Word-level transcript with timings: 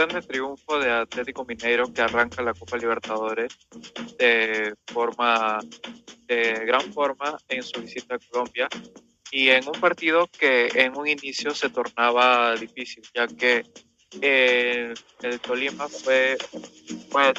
sorprendente 0.00 0.28
triunfo 0.28 0.78
de 0.78 0.90
Atlético 0.90 1.44
Mineiro 1.44 1.92
que 1.92 2.00
arranca 2.00 2.42
la 2.42 2.54
Copa 2.54 2.78
Libertadores 2.78 3.58
de 4.18 4.74
forma 4.86 5.58
de 6.26 6.64
gran 6.64 6.92
forma 6.92 7.36
en 7.48 7.62
su 7.62 7.80
visita 7.82 8.14
a 8.14 8.18
Colombia 8.18 8.68
y 9.30 9.48
en 9.50 9.68
un 9.68 9.78
partido 9.78 10.26
que 10.38 10.68
en 10.74 10.96
un 10.96 11.06
inicio 11.06 11.54
se 11.54 11.68
tornaba 11.68 12.54
difícil, 12.54 13.02
ya 13.14 13.26
que 13.26 13.64
eh, 14.20 14.92
el 15.22 15.40
Tolima 15.40 15.88
fue, 15.88 16.36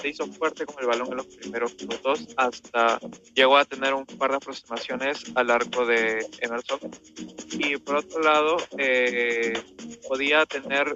se 0.02 0.10
hizo 0.10 0.26
fuerte 0.28 0.66
con 0.66 0.82
el 0.82 0.88
balón 0.88 1.08
en 1.12 1.18
los 1.18 1.26
primeros 1.26 1.76
minutos 1.76 2.28
hasta 2.38 3.00
llegó 3.34 3.58
a 3.58 3.66
tener 3.66 3.94
un 3.94 4.05
par 4.05 4.32
de 4.32 4.38
aproximaciones 4.38 5.23
al 5.36 5.52
arco 5.52 5.86
de 5.86 6.26
Emerson 6.40 6.80
y 7.54 7.78
por 7.78 7.98
otro 7.98 8.22
lado 8.22 8.58
eh, 8.78 9.54
podía 10.08 10.46
tener 10.46 10.96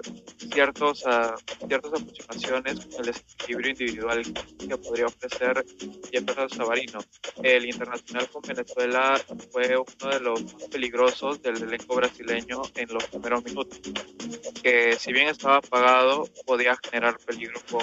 ciertos, 0.52 1.04
uh, 1.04 1.66
ciertas 1.68 1.92
aproximaciones 1.92 2.86
con 2.86 3.00
el 3.00 3.06
desequilibrio 3.06 3.70
individual 3.70 4.22
que 4.58 4.76
podría 4.78 5.06
ofrecer 5.06 5.64
Jefferson 6.10 6.50
Savarino. 6.50 6.98
El 7.42 7.66
internacional 7.66 8.28
con 8.30 8.42
Venezuela 8.42 9.20
fue 9.50 9.76
uno 9.76 10.10
de 10.12 10.20
los 10.20 10.42
más 10.54 10.64
peligrosos 10.64 11.42
del 11.42 11.62
elenco 11.62 11.96
brasileño 11.96 12.62
en 12.74 12.88
los 12.92 13.04
primeros 13.04 13.44
minutos, 13.44 13.80
que 14.62 14.96
si 14.98 15.12
bien 15.12 15.28
estaba 15.28 15.60
apagado 15.66 16.24
podía 16.46 16.76
generar 16.84 17.16
peligro 17.26 17.60
con, 17.70 17.82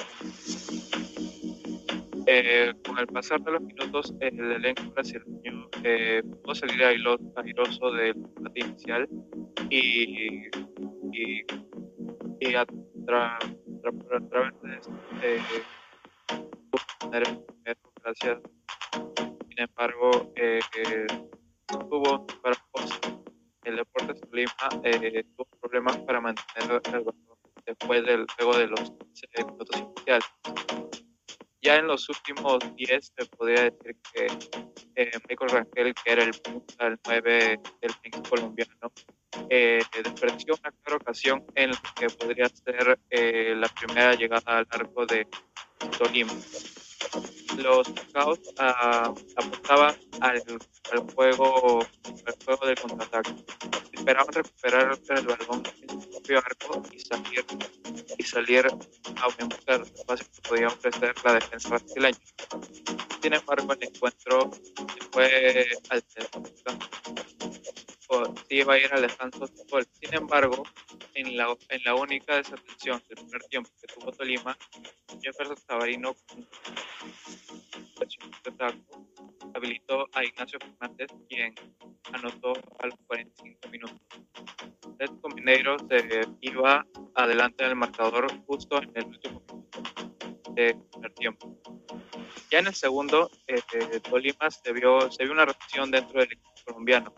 eh, 2.28 2.74
con 2.86 2.98
el 3.00 3.08
pasar 3.08 3.42
de 3.42 3.52
los 3.52 3.62
minutos 3.62 4.14
el 4.20 4.40
elenco 4.52 4.84
brasileño 4.92 5.70
eh, 5.84 6.24
pudo 6.44 6.56
salir 6.56 6.84
airoso 6.84 7.92
del 7.92 8.14
combate 8.14 8.60
inicial 8.60 9.10
y, 9.70 10.48
y, 11.12 11.46
y 12.40 12.56
a, 12.56 12.66
tra, 13.06 13.38
tra, 13.82 13.92
tra, 14.10 14.30
través 14.30 14.62
de 14.62 15.42
el 17.14 17.24
primero 17.38 17.80
gracias. 18.04 18.40
Sin 19.50 19.60
embargo 19.60 20.34
eh, 20.36 20.60
tuvo 21.90 22.26
para 22.42 22.56
el 23.66 23.76
Deportes 23.78 24.22
Tolima 24.22 24.54
eh, 24.84 25.24
tuvo 25.36 25.48
problemas 25.62 25.98
para 26.00 26.20
mantener 26.20 26.82
el 26.86 27.04
balón 27.04 27.33
después 27.66 28.06
del 28.06 28.26
juego 28.38 28.58
de 28.58 28.68
los 28.68 28.82
15 28.82 29.28
minutos 29.38 29.80
iniciales. 29.80 30.26
Ya 31.62 31.78
en 31.78 31.88
los 31.88 32.10
últimos 32.10 32.60
10 32.76 33.14
se 33.18 33.26
podría 33.38 33.64
decir 33.64 33.96
que 34.14 34.28
eh, 34.96 35.12
Michael 35.30 35.50
Rangel, 35.50 35.94
que 35.94 36.12
era 36.12 36.24
el 36.24 36.34
punta, 36.34 36.88
el 36.88 37.00
9 37.08 37.60
del 37.82 37.92
equipo 38.04 38.30
colombiano, 38.30 38.92
eh, 39.50 39.82
desperdició 40.04 40.56
una 40.60 40.72
clara 40.82 40.98
ocasión 40.98 41.46
en 41.56 41.72
la 41.72 41.82
que 41.96 42.10
podría 42.10 42.50
ser 42.50 43.00
eh, 43.10 43.56
la 43.56 43.68
primera 43.70 44.14
llegada 44.14 44.58
al 44.58 44.68
arco 44.70 45.06
de 45.06 45.26
Tolima. 45.98 46.34
Los 47.58 47.88
scouts 47.88 48.50
uh, 48.60 49.14
apuntaban 49.38 49.96
al, 50.22 50.42
al, 50.92 51.00
juego, 51.14 51.80
al 52.26 52.36
juego 52.46 52.66
del 52.66 52.80
contraataque. 52.80 53.36
Esperaban 54.04 54.34
recuperar 54.34 55.00
el 55.16 55.26
balón 55.26 55.64
en 55.82 56.02
su 56.02 56.10
propio 56.12 56.40
arco 56.40 56.84
y 56.92 57.00
salir, 57.00 57.46
y 58.18 58.24
salir 58.24 58.68
a 58.68 59.22
aumentar 59.22 59.80
el 59.80 59.84
espacio 59.84 60.26
que 60.36 60.42
podía 60.50 60.68
ofrecer 60.68 61.16
la 61.24 61.34
defensa 61.36 61.70
brasileña. 61.70 62.18
Sin 63.22 63.34
embargo, 63.34 63.72
el 63.72 63.84
encuentro 63.84 64.52
fue 65.10 65.70
al 65.90 66.04
sí 68.50 68.56
iba 68.58 68.74
a 68.74 68.78
ir 68.78 68.94
al 68.94 69.04
descanso 69.04 69.48
gol. 69.70 69.88
Sin 69.94 70.14
embargo, 70.14 70.64
en 71.14 71.38
la, 71.38 71.56
en 71.70 71.84
la 71.86 71.96
única 71.96 72.36
desatención 72.36 73.02
del 73.08 73.24
primer 73.24 73.44
tiempo 73.44 73.70
que 73.80 73.88
tuvo 73.88 74.12
Tolima, 74.12 74.58
Jefferson 75.22 75.58
Sabarino 75.66 76.14
habilitó 79.64 80.08
a 80.14 80.24
Ignacio 80.24 80.60
Fernández, 80.60 81.08
quien 81.30 81.56
anotó 82.12 82.54
a 82.80 82.88
los 82.88 82.96
45 83.08 83.70
minutos. 83.70 83.96
Atlético 84.94 85.30
Mineiro 85.30 85.78
se 85.90 86.22
iba 86.42 86.86
adelante 87.16 87.64
en 87.64 87.70
el 87.70 87.76
marcador 87.76 88.28
justo 88.46 88.82
en 88.82 88.92
el 88.96 89.06
último 89.06 89.42
minuto 89.48 90.52
del 90.52 90.76
primer 90.92 91.14
tiempo. 91.14 91.58
Ya 92.52 92.60
en 92.60 92.68
el 92.68 92.76
segundo, 92.76 93.32
eh, 93.48 93.62
Tolima 94.02 94.52
se 94.52 94.74
vio, 94.74 95.10
se 95.10 95.24
vio 95.24 95.32
una 95.32 95.46
reacción 95.46 95.90
dentro 95.90 96.20
del 96.20 96.34
equipo 96.34 96.52
colombiano. 96.66 97.14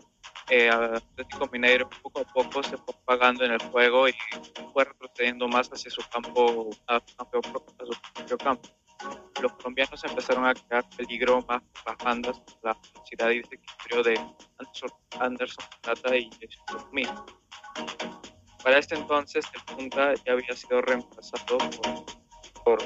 Eh, 0.48 0.70
Atlético 0.70 1.48
Mineiro 1.52 1.90
poco 2.02 2.20
a 2.20 2.24
poco 2.24 2.62
se 2.62 2.76
fue 2.76 2.94
pagando 3.04 3.44
en 3.44 3.52
el 3.52 3.62
juego 3.70 4.08
y 4.08 4.14
fue 4.72 4.84
retrocediendo 4.84 5.48
más 5.48 5.68
hacia 5.68 5.90
su 5.90 6.02
campo, 6.12 6.70
a, 6.86 7.00
su 7.00 8.00
propio 8.14 8.38
campo 8.38 8.75
los 9.40 9.52
colombianos 9.54 10.02
empezaron 10.04 10.46
a 10.46 10.54
crear 10.54 10.88
peligro 10.96 11.42
más 11.48 11.62
las 11.84 11.96
bandas, 11.98 12.42
la 12.62 12.76
velocidad 12.92 13.30
y 13.30 13.40
desequilibrio 13.40 14.02
de 14.02 14.20
Anderson, 14.58 14.90
Anderson 15.20 15.64
Plata 15.82 16.16
y 16.16 16.30
Smith. 16.90 17.10
Para 18.62 18.78
este 18.78 18.96
entonces, 18.96 19.44
el 19.54 19.76
punta 19.76 20.14
ya 20.24 20.32
había 20.32 20.56
sido 20.56 20.80
reemplazado 20.82 21.58
por, 21.58 22.04
por 22.64 22.82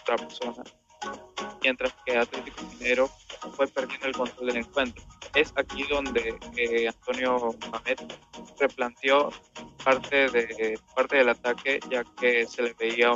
otra 0.00 0.16
persona, 0.16 0.62
mientras 1.62 1.94
que 2.04 2.18
Atlético 2.18 2.62
Minero 2.64 3.08
fue 3.56 3.66
perdiendo 3.66 4.08
el 4.08 4.12
control 4.14 4.46
del 4.48 4.56
encuentro. 4.58 5.02
Es 5.34 5.52
aquí 5.56 5.84
donde 5.84 6.38
eh, 6.56 6.88
Antonio 6.88 7.56
Mamet 7.70 8.02
replanteó 8.58 9.30
parte 9.84 10.28
de 10.28 10.78
parte 10.94 11.16
del 11.16 11.28
ataque 11.28 11.80
ya 11.88 12.04
que 12.18 12.46
se 12.46 12.62
le 12.62 12.74
veía 12.74 13.12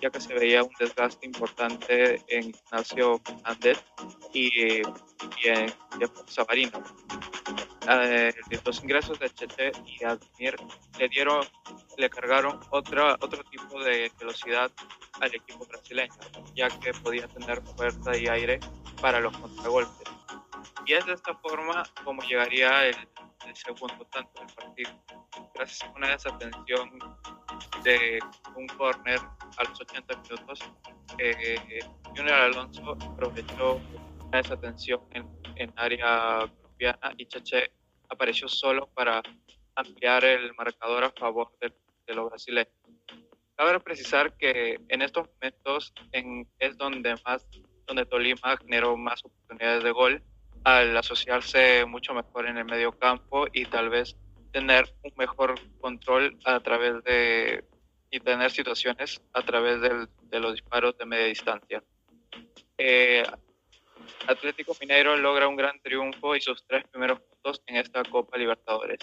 ya 0.00 0.10
que 0.10 0.20
se 0.20 0.34
veía 0.34 0.62
un 0.62 0.72
desgaste 0.78 1.26
importante 1.26 2.22
en 2.28 2.50
Ignacio 2.50 3.20
Fernández 3.24 3.84
y, 4.32 4.82
y 4.82 4.82
en 5.44 5.72
Sabarino. 6.26 6.82
Eh, 7.88 8.34
los 8.64 8.82
ingresos 8.82 9.18
de 9.20 9.30
Chete 9.30 9.70
y 9.86 10.04
Admir 10.04 10.56
le 10.98 11.08
dieron 11.08 11.46
le 11.96 12.10
cargaron 12.10 12.60
otra, 12.70 13.14
otro 13.20 13.42
tipo 13.44 13.82
de 13.82 14.10
velocidad 14.18 14.70
al 15.20 15.34
equipo 15.34 15.64
brasileño, 15.66 16.14
ya 16.54 16.68
que 16.68 16.92
podía 16.92 17.26
tener 17.28 17.62
fuerza 17.62 18.16
y 18.16 18.26
aire 18.26 18.60
para 19.00 19.20
los 19.20 19.36
contragolpes. 19.36 20.08
Y 20.84 20.92
es 20.92 21.06
de 21.06 21.14
esta 21.14 21.34
forma 21.36 21.84
como 22.04 22.22
llegaría 22.22 22.86
el, 22.86 22.96
el 23.46 23.56
segundo 23.56 24.04
tanto 24.06 24.40
del 24.40 24.54
partido. 24.54 24.90
A 25.58 25.90
una 25.96 26.10
desatención 26.10 26.98
de 27.82 28.18
un 28.54 28.66
corner 28.68 29.18
a 29.56 29.64
los 29.64 29.80
80 29.80 30.16
minutos, 30.22 30.60
eh, 31.18 31.80
Junior 32.14 32.34
Alonso 32.34 32.92
aprovechó 32.92 33.80
una 34.26 34.38
desatención 34.38 35.00
en, 35.12 35.26
en 35.56 35.72
área 35.76 36.46
colombiana 36.60 37.14
y 37.16 37.26
Cheche 37.26 37.72
apareció 38.08 38.48
solo 38.48 38.88
para 38.94 39.22
ampliar 39.76 40.24
el 40.24 40.54
marcador 40.54 41.04
a 41.04 41.10
favor 41.12 41.50
de, 41.60 41.72
de 42.06 42.14
los 42.14 42.28
brasileños. 42.28 42.74
Cabe 43.56 43.80
precisar 43.80 44.36
que 44.36 44.78
en 44.88 45.00
estos 45.00 45.26
momentos 45.34 45.94
en, 46.12 46.46
es 46.58 46.76
donde 46.76 47.14
más 47.24 47.46
donde 47.86 48.04
Tolima 48.04 48.56
generó 48.58 48.96
más 48.96 49.24
oportunidades 49.24 49.84
de 49.84 49.90
gol 49.92 50.22
al 50.64 50.96
asociarse 50.96 51.84
mucho 51.86 52.12
mejor 52.12 52.46
en 52.46 52.58
el 52.58 52.64
medio 52.64 52.92
campo 52.92 53.46
y 53.52 53.64
tal 53.66 53.88
vez 53.88 54.16
tener 54.56 54.90
un 55.02 55.12
mejor 55.18 55.54
control 55.82 56.38
a 56.46 56.60
través 56.60 57.04
de 57.04 57.62
y 58.10 58.20
tener 58.20 58.50
situaciones 58.50 59.20
a 59.34 59.42
través 59.42 59.82
del, 59.82 60.08
de 60.30 60.40
los 60.40 60.52
disparos 60.54 60.96
de 60.96 61.04
media 61.04 61.26
distancia. 61.26 61.84
Eh, 62.78 63.22
Atlético 64.26 64.74
Mineiro 64.80 65.14
logra 65.18 65.46
un 65.46 65.56
gran 65.56 65.78
triunfo 65.82 66.34
y 66.34 66.40
sus 66.40 66.64
tres 66.66 66.84
primeros 66.88 67.20
puntos 67.20 67.60
en 67.66 67.76
esta 67.76 68.02
Copa 68.04 68.38
Libertadores. 68.38 69.00